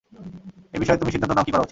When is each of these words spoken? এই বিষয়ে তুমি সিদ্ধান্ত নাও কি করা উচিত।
এই 0.73 0.79
বিষয়ে 0.79 0.97
তুমি 0.97 1.11
সিদ্ধান্ত 1.11 1.33
নাও 1.33 1.45
কি 1.45 1.51
করা 1.51 1.61
উচিত। 1.61 1.69